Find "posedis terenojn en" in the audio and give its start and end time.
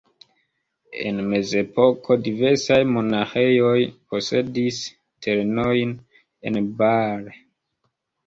4.13-6.57